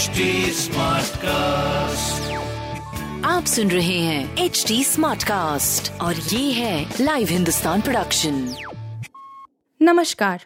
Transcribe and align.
HD 0.00 0.08
cast 1.16 2.22
आप 3.26 3.44
सुन 3.44 3.70
रहे 3.70 3.98
हैं 3.98 4.36
एच 4.36 4.64
डी 4.68 4.84
स्मार्ट 4.84 5.22
कास्ट 5.22 6.00
और 6.00 6.16
ये 6.16 6.52
है 6.52 6.94
लाइव 7.00 7.28
हिंदुस्तान 7.28 7.80
प्रोडक्शन 7.80 8.54
नमस्कार 9.82 10.44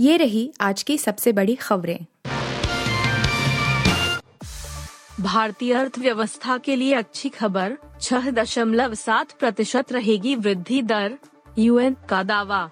ये 0.00 0.16
रही 0.16 0.52
आज 0.60 0.82
की 0.82 0.98
सबसे 0.98 1.32
बड़ी 1.32 1.54
खबरें। 1.54 1.98
भारतीय 5.20 5.72
अर्थव्यवस्था 5.72 6.58
के 6.58 6.76
लिए 6.76 6.94
अच्छी 6.94 7.28
खबर 7.28 7.76
छह 8.00 8.30
दशमलव 8.30 8.94
सात 8.94 9.32
प्रतिशत 9.32 9.92
रहेगी 9.92 10.34
वृद्धि 10.34 10.82
दर 10.82 11.18
यूएन 11.58 11.96
का 12.08 12.22
दावा। 12.22 12.70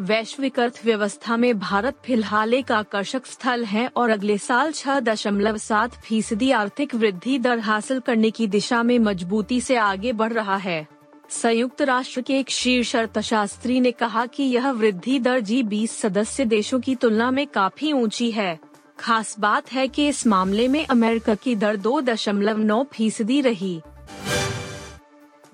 वैश्विक 0.00 0.58
अर्थव्यवस्था 0.60 1.36
में 1.36 1.58
भारत 1.58 1.94
फ़िलहाल 2.04 2.54
एक 2.54 2.72
आकर्षक 2.72 3.26
स्थल 3.26 3.64
है 3.64 3.86
और 3.96 4.10
अगले 4.10 4.36
साल 4.38 4.72
छह 4.72 4.98
दशमलव 5.00 5.56
सात 5.56 5.94
फ़ीसदी 5.94 6.50
आर्थिक 6.50 6.94
वृद्धि 6.94 7.38
दर 7.38 7.58
हासिल 7.58 8.00
करने 8.00 8.30
की 8.30 8.46
दिशा 8.46 8.82
में 8.82 8.98
मजबूती 8.98 9.60
से 9.60 9.76
आगे 9.76 10.12
बढ़ 10.12 10.32
रहा 10.32 10.56
है। 10.56 10.86
संयुक्त 11.30 11.82
राष्ट्र 11.82 12.20
के 12.20 12.38
एक 12.38 12.50
शीर्ष 12.50 12.94
अर्थशास्त्री 12.96 13.80
ने 13.80 13.92
कहा 13.92 14.26
कि 14.26 14.42
यह 14.42 14.70
वृद्धि 14.70 15.18
दर 15.18 15.40
जी 15.40 15.62
बीस 15.62 15.98
सदस्य 15.98 16.44
देशों 16.44 16.80
की 16.80 16.94
तुलना 16.94 17.30
में 17.30 17.46
काफ़ी 17.46 17.92
ऊँची 17.92 18.30
है। 18.30 18.58
खास 18.98 19.34
बात 19.38 19.72
है 19.72 19.88
कि 19.88 20.08
इस 20.08 20.26
मामले 20.26 20.68
में 20.68 20.86
अमेरिका 20.86 21.34
की 21.34 21.56
दर 21.56 21.76
दो 21.76 22.00
दशमलव 22.00 22.58
नौ 22.58 22.84
फ़ीसदी 22.92 23.40
रही। 23.40 23.80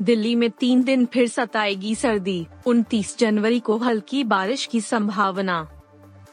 दिल्ली 0.01 0.35
में 0.35 0.51
तीन 0.51 0.83
दिन 0.83 1.05
फिर 1.07 1.29
सताएगी 1.29 1.95
सर्दी 1.95 2.47
29 2.67 3.19
जनवरी 3.19 3.61
को 3.61 3.77
हल्की 3.77 4.25
बारिश 4.25 4.67
की 4.67 4.81
संभावना। 4.81 5.67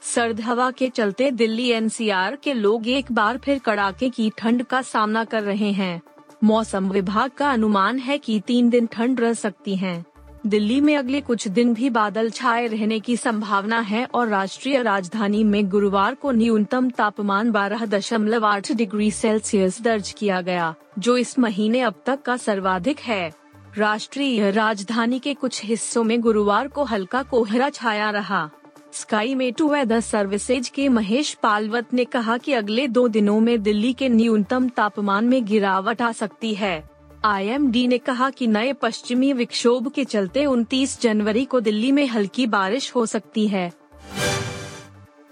सर्द 0.01 0.41
हवा 0.41 0.71
के 0.71 0.89
चलते 0.89 1.31
दिल्ली 1.31 1.69
एनसीआर 1.69 2.35
के 2.35 2.53
लोग 2.53 2.87
एक 2.87 3.11
बार 3.11 3.37
फिर 3.37 3.59
कड़ाके 3.59 4.09
की 4.09 4.31
ठंड 4.37 4.63
का 4.63 4.81
सामना 4.81 5.23
कर 5.23 5.43
रहे 5.43 5.71
हैं। 5.71 6.01
मौसम 6.43 6.89
विभाग 6.89 7.31
का 7.31 7.51
अनुमान 7.51 7.99
है 7.99 8.17
कि 8.17 8.39
तीन 8.39 8.69
दिन 8.69 8.87
ठंड 8.87 9.19
रह 9.19 9.33
सकती 9.33 9.75
है। 9.75 10.05
दिल्ली 10.47 10.81
में 10.81 10.95
अगले 10.97 11.21
कुछ 11.21 11.47
दिन 11.47 11.73
भी 11.73 11.89
बादल 11.89 12.29
छाए 12.29 12.67
रहने 12.67 12.99
की 12.99 13.17
संभावना 13.17 13.79
है 13.79 14.05
और 14.05 14.27
राष्ट्रीय 14.27 14.81
राजधानी 14.81 15.43
में 15.43 15.69
गुरुवार 15.69 16.15
को 16.15 16.31
न्यूनतम 16.31 16.89
तापमान 16.89 17.51
बारह 17.51 17.85
दशमलव 17.85 18.45
आठ 18.45 18.71
डिग्री 18.71 19.11
सेल्सियस 19.11 19.81
दर्ज 19.81 20.11
किया 20.17 20.41
गया, 20.41 20.73
जो 20.99 21.17
इस 21.17 21.39
महीने 21.39 21.81
अब 21.81 22.01
तक 22.05 22.21
का 22.21 22.37
सर्वाधिक 22.37 22.99
है। 22.99 23.48
राष्ट्रीय 23.77 24.51
राजधानी 24.51 25.19
के 25.19 25.33
कुछ 25.33 25.65
हिस्सों 25.65 26.03
में 26.03 26.21
गुरुवार 26.21 26.67
को 26.67 26.83
हल्का 26.83 27.23
कोहरा 27.23 27.69
छाया 27.69 28.09
रहा। 28.09 28.49
स्काई 28.93 29.35
मेटू 29.35 29.69
वेदर 29.69 29.99
सर्विसेज़ 29.99 30.71
के 30.71 30.89
महेश 30.89 31.33
पालवत 31.33 31.93
ने 31.93 32.05
कहा 32.05 32.37
कि 32.37 32.53
अगले 32.53 32.87
दो 32.87 33.07
दिनों 33.07 33.39
में 33.39 33.63
दिल्ली 33.63 33.93
के 33.93 34.09
न्यूनतम 34.09 34.69
तापमान 34.69 35.25
में 35.25 35.45
गिरावट 35.45 36.01
आ 36.01 36.11
सकती 36.11 36.53
है। 36.53 36.89
आईएमडी 37.25 37.87
ने 37.87 37.97
कहा 37.97 38.29
कि 38.29 38.47
नए 38.47 38.73
पश्चिमी 38.73 39.33
विक्षोभ 39.33 39.91
के 39.91 40.05
चलते 40.05 40.45
29 40.45 41.01
जनवरी 41.01 41.45
को 41.45 41.59
दिल्ली 41.59 41.91
में 41.91 42.07
हल्की 42.07 42.47
बारिश 42.47 42.95
हो 42.95 43.05
सकती 43.05 43.47
है। 43.47 43.73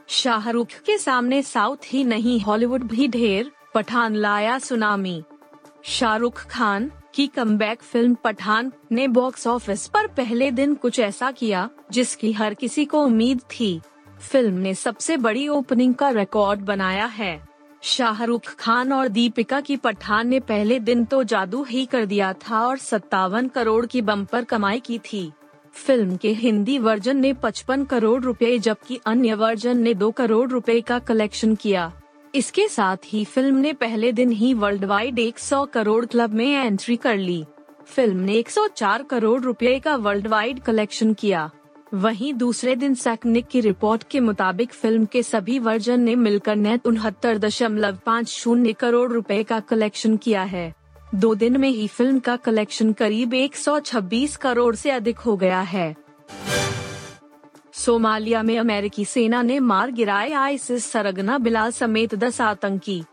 शाहरुख 0.08 0.68
के 0.68 0.98
सामने 0.98 1.42
साउथ 1.42 1.78
ही 1.86 2.04
नहीं, 2.04 2.42
हॉलीवुड 2.42 2.84
भी 2.84 3.08
ढेर 3.08 3.52
पठान 3.76 4.16
लाया 4.16 4.60
सुनामी। 4.60 5.24
शाहरुख 5.84 6.46
खान 6.46 6.92
की 7.18 7.26
कमबैक 7.28 7.82
फ़िल्म 7.82 8.16
पठान 8.16 8.72
ने 8.92 9.08
बॉक्स 9.08 9.48
ऑफ़िस 9.48 9.88
पर 9.88 10.08
पहले 10.08 10.50
दिन 10.52 10.74
कुछ 10.76 11.00
ऐसा 11.00 11.32
किया, 11.32 11.70
जिसकी 11.92 12.32
हर 12.32 12.54
किसी 12.54 12.86
को 12.86 13.04
उम्मीद 13.04 13.42
थी। 13.52 13.80
फ़िल्म 14.22 14.54
ने 14.54 14.74
सबसे 14.74 15.18
बड़ी 15.18 15.48
ओपनिंग 15.48 15.96
का 15.96 16.10
रिकॉर्ड 16.10 16.60
बनाया 16.60 17.06
है। 17.06 17.40
शाहरुख 17.84 18.54
खान 18.56 18.94
और 18.94 19.08
दीपिका 19.08 19.62
की 19.62 19.78
पठान 19.78 20.28
ने 20.28 20.40
पहले 20.40 20.80
दिन 20.80 21.04
तो 21.06 21.24
जादू 21.24 21.64
ही 21.64 21.86
कर 21.86 22.06
दिया 22.06 22.34
था 22.34 22.62
और 22.62 22.78
सत्तावन 22.78 23.48
करोड़ 23.48 23.86
की 23.86 24.02
बम्पर 24.02 24.44
कमाई 24.44 24.80
की 24.80 25.00
थी। 25.00 25.32
फ़िल्म 25.76 26.18
के 26.18 26.34
हिंदी 26.34 26.78
वर्जन 26.80 27.18
ने 27.18 27.34
55 27.34 27.86
करोड़ 27.86 28.22
रुपए, 28.24 28.58
जबकि 28.60 29.00
अन्य 29.06 29.34
वर्जन 29.34 29.78
ने 29.78 29.94
2 29.94 30.12
करोड़ 30.12 30.50
रुपए 30.50 30.82
का 30.82 31.00
कलेक्शन 31.00 31.56
किया। 31.56 31.92
इसके 32.36 32.68
साथ 32.68 32.98
ही 33.06 33.24
फ़िल्म 33.26 33.56
ने 33.56 33.74
पहले 33.74 34.12
दिन 34.12 34.32
ही 34.32 34.54
वर्ल्ड 34.54 34.86
वाइड 34.86 35.20
एक 35.20 35.40
सौ 35.40 35.64
करोड़ 35.66 36.06
क्लब 36.06 36.34
में 36.34 36.46
एंट्री 36.46 36.96
कर 36.96 37.18
ली। 37.18 37.44
फ़िल्म 37.86 38.20
ने 38.20 38.34
104 38.34 39.04
करोड़ 39.04 39.42
रुपए 39.42 39.78
का 39.80 39.96
वर्ल्ड 39.96 40.28
वाइड 40.28 40.60
कलेक्शन 40.60 41.14
किया। 41.14 41.50
वहीं 41.94 42.34
दूसरे 42.34 42.76
दिन 42.76 42.94
सैकनिक 42.94 43.48
की 43.48 43.62
रिपोर्ट 43.62 44.04
के 44.04 44.20
मुताबिक 44.20 44.74
फ़िल्म 44.74 45.06
के 45.06 45.24
सभी 45.24 45.60
वर्जन 45.60 46.02
ने 46.02 46.16
मिलकर 46.16 46.56
नेट 46.56 46.88
उनहत्तर 46.88 47.38
दशमलव 47.38 48.00
पाँच 48.06 48.28
शून्य 48.28 48.74
करोड़ 48.74 49.12
रुपए 49.12 49.44
का 49.44 49.60
कलेक्शन 49.60 50.18
किया 50.18 50.44
है। 50.44 50.74
दो 51.16 51.34
दिन 51.36 51.58
में 51.58 51.70
ही 51.70 51.88
फ़िल्म 51.88 52.20
का 52.20 52.36
कलेक्शन 52.36 52.92
करीब 52.94 53.34
126 53.34 54.36
करोड़ 54.36 54.76
से 54.76 54.92
अधिक 54.92 55.20
हो 55.20 55.38
गया 55.38 55.62
है। 55.62 55.96
सोमालिया 57.88 58.42
में 58.44 58.58
अमेरिकी 58.60 59.06
सेना 59.06 59.42
ने 59.42 59.60
मार 59.60 59.92
गिराए 59.92 60.32
आईसिस 60.32 60.86
सरगना 60.86 61.38
बिलाल 61.38 61.72
समेत 61.72 62.16
दस 62.16 62.42
आतंकी। 62.42 63.04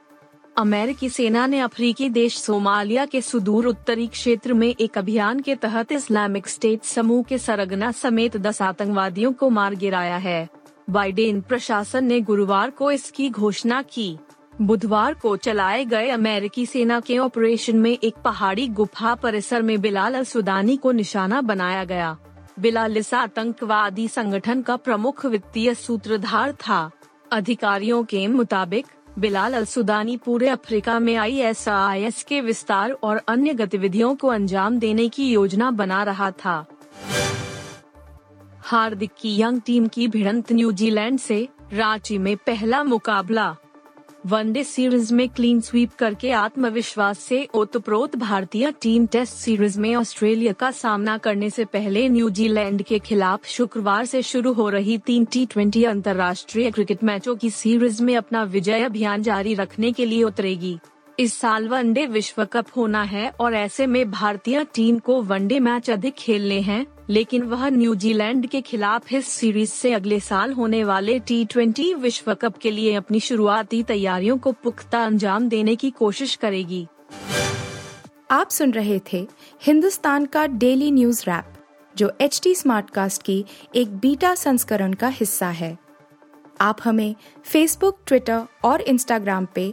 अमेरिकी 0.57 1.09
सेना 1.09 1.47
ने 1.47 1.61
अफ्रीकी 1.61 2.09
देश 2.09 2.39
सोमालिया 2.39 3.05
के 3.07 3.21
सुदूर 3.21 3.67
उत्तरी 3.67 4.07
क्षेत्र 4.07 4.55
में 4.55 4.75
एक 4.81 4.99
अभियान 4.99 5.41
के 5.41 5.55
तहत 5.55 5.93
इस्लामिक 5.93 6.49
स्टेट 6.49 6.85
समूह 6.85 7.23
के 7.23 7.39
सरगना 7.39 7.93
समेत 7.93 8.37
दस 8.37 8.63
आतंकवादियों 8.63 9.33
को 9.33 9.51
मार 9.51 9.75
गिराया 9.75 10.17
है। 10.17 10.49
बाइडेन 10.91 11.41
प्रशासन 11.41 12.05
ने 12.05 12.21
गुरुवार 12.21 12.71
को 12.71 12.91
इसकी 12.91 13.31
घोषणा 13.31 13.83
की। 13.83 14.19
बुधवार 14.63 15.15
को 15.15 15.37
चलाए 15.37 15.85
गए 15.85 16.09
अमेरिकी 16.09 16.67
सेना 16.67 17.01
के 17.01 17.19
ऑपरेशन 17.19 17.77
में 17.77 17.91
एक 17.93 18.15
पहाड़ी 18.25 18.69
गुफा 18.69 19.15
परिसर 19.15 19.63
में 19.63 19.81
बिलाल 19.81 20.15
अल 20.15 20.25
सुदानी 20.25 20.77
को 20.77 20.93
निशाना 20.93 21.41
बनाया 21.41 21.85
गया। 21.85 22.17
बिलाल 22.59 22.97
इस 22.97 23.15
आतंकवादी 23.15 24.09
संगठन 24.09 24.63
का 24.63 24.77
प्रमुख 24.77 25.27
वित्तीय 25.27 25.75
सूत्रधार 25.75 26.53
था। 26.53 26.91
अधिकारियों 27.33 28.05
के 28.05 28.27
मुताबिक, 28.27 28.87
बिलाल 29.19 29.55
अल 29.55 29.65
सुदानी 29.65 30.17
पूरे 30.17 30.49
अफ्रीका 30.49 30.99
में 30.99 31.17
आई 31.17 31.39
एस 31.39 31.69
आई 31.69 32.03
एस 32.03 32.23
के 32.23 32.41
विस्तार 32.41 32.91
और 32.93 33.21
अन्य 33.29 33.55
गतिविधियों 33.55 34.15
को 34.15 34.29
अंजाम 34.29 34.79
देने 34.79 35.09
की 35.09 35.33
योजना 35.33 35.71
बना 35.71 36.03
रहा 36.03 36.31
था। 36.31 36.65
हार्दिक 38.61 39.11
की 39.21 39.43
यंग 39.43 39.61
टीम 39.67 39.89
की 39.89 40.09
भिड़ंत 40.09 40.53
न्यूजीलैंड 40.53 41.19
से 41.19 41.49
रांची 41.73 42.19
में 42.19 42.37
पहला 42.37 42.85
मुकाबला। 42.85 43.57
वनडे 44.27 44.63
सीरीज़ 44.65 45.13
में 45.15 45.29
क्लीन 45.29 45.61
स्वीप 45.61 45.95
करके 45.95 46.31
आत्मविश्वास 46.31 47.19
से 47.19 47.49
ओतप्रोत 47.55 48.15
भारतीय 48.17 48.71
टीम 48.83 49.07
टेस्ट 49.07 49.33
सीरीज़ 49.33 49.79
में 49.81 49.95
ऑस्ट्रेलिया 49.97 50.53
का 50.53 50.71
सामना 50.71 51.17
करने 51.19 51.51
से 51.51 51.65
पहले 51.65 52.09
न्यूजीलैंड 52.09 52.83
के 52.83 52.99
खिलाफ 52.99 53.47
शुक्रवार 53.47 54.05
से 54.05 54.23
शुरू 54.23 54.53
हो 54.53 54.69
रही 54.69 54.97
तीन 54.99 55.25
टी 55.25 55.45
ट्वेंटी 55.47 55.85
अंतर्राष्ट्रीय 55.85 56.71
क्रिकेट 56.71 57.05
मैचों 57.05 57.37
की 57.37 57.51
सीरीज़ 57.51 58.03
में 58.03 58.17
अपना 58.17 58.43
विजय 58.45 58.81
अभियान 58.81 59.23
जारी 59.23 59.55
रखने 59.55 59.93
के 59.93 60.07
लिए 60.07 60.23
उतरेगी। 60.23 60.79
इस 61.19 61.39
साल 61.39 61.69
वनडे 61.69 62.07
विश्व 62.07 62.45
कप 62.45 62.67
होना 62.77 63.03
है 63.03 63.31
और 63.41 63.55
ऐसे 63.55 63.87
में 63.87 64.11
भारतीय 64.11 64.65
टीम 64.65 64.99
को 64.99 65.23
वनडे 65.23 65.61
मैच 65.61 65.91
अधिक 65.91 66.15
खेलने 66.15 66.61
हैं। 66.61 66.87
लेकिन 67.11 67.43
वह 67.43 67.69
न्यूजीलैंड 67.69 68.47
के 68.47 68.61
खिलाफ 68.61 69.13
इस 69.13 69.29
सीरीज़ 69.29 69.71
से 69.71 69.93
अगले 69.93 70.21
साल 70.21 70.53
होने 70.53 70.85
वाले 70.85 71.19
टी 71.19 71.45
ट्वेंटी 71.45 71.95
विश्व 71.95 72.35
कप 72.35 72.57
के 72.57 72.71
लिए 72.71 72.95
अपनी 72.95 73.21
शुरुआती 73.21 73.83
तैयारियों 73.83 74.39
को 74.39 74.53
पुख्ता 74.53 75.05
अंजाम 75.05 75.49
देने 75.49 75.77
की 75.77 75.91
कोशिश 75.91 76.35
करेगी। 76.35 76.87
आप 78.31 78.51
सुन 78.51 78.71
रहे 78.71 79.01
थे 79.13 79.27
हिंदुस्तान 79.63 80.27
का 80.27 80.47
डेली 80.47 80.91
न्यूज़ 80.91 81.23
रैप 81.23 81.53
जो 81.97 82.13
एच 82.21 82.41
टी 82.43 82.55
स्मार्ट 82.55 82.91
कास्ट 82.91 83.23
की 83.23 83.45
एक 83.75 83.97
बीटा 83.97 84.35
संस्करण 84.35 84.93
का 84.93 85.09
हिस्सा 85.09 85.49
है। 85.49 85.77
आप 86.61 86.79
हमें 86.85 87.15
फेसबुक 87.45 87.99
ट्विटर 88.07 88.43
और 88.65 88.81
इंस्टाग्राम 88.81 89.47
पे 89.55 89.73